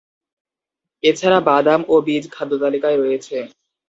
এছাড়া 1.03 1.39
বাদাম 1.47 1.81
ও 1.87 1.95
বীজ 2.07 2.23
খাদ্যতালিকায় 2.31 2.97
রয়েছে। 2.97 3.37